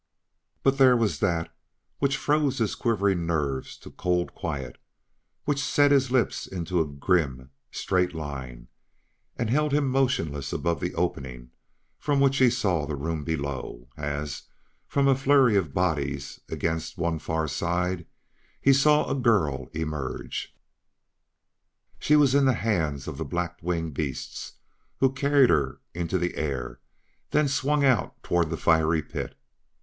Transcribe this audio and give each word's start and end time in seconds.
But 0.63 0.79
there 0.79 0.97
was 0.97 1.19
that 1.19 1.53
which 1.99 2.17
froze 2.17 2.57
his 2.57 2.73
quivering 2.73 3.27
nerves 3.27 3.77
to 3.77 3.91
cold 3.91 4.33
quiet, 4.33 4.79
which 5.45 5.63
set 5.63 5.91
his 5.91 6.09
lips 6.09 6.47
into 6.47 6.81
a 6.81 6.87
grim, 6.87 7.51
straight 7.69 8.15
line 8.15 8.67
and 9.37 9.51
held 9.51 9.73
him 9.73 9.87
motionless 9.87 10.51
above 10.51 10.79
the 10.79 10.95
opening 10.95 11.51
from 11.99 12.19
which 12.19 12.37
he 12.39 12.49
saw 12.49 12.87
the 12.87 12.95
room 12.95 13.23
below 13.23 13.89
as, 13.95 14.41
from 14.87 15.07
a 15.07 15.13
flurry 15.13 15.55
of 15.55 15.71
bodies 15.71 16.39
against 16.49 16.97
one 16.97 17.19
far 17.19 17.47
side, 17.47 18.07
he 18.59 18.73
saw 18.73 19.07
a 19.07 19.13
girl 19.13 19.67
emerge. 19.71 20.57
She 21.99 22.15
was 22.15 22.33
in 22.33 22.45
the 22.45 22.53
hands 22.55 23.07
of 23.07 23.17
the 23.19 23.23
black 23.23 23.59
winged 23.61 23.93
beasts 23.93 24.53
who 24.99 25.13
carried 25.13 25.51
her 25.51 25.79
into 25.93 26.17
the 26.17 26.33
air 26.37 26.79
then 27.29 27.47
swung 27.47 27.85
out 27.85 28.23
toward 28.23 28.49
the 28.49 28.57
fiery 28.57 29.03
pit. 29.03 29.37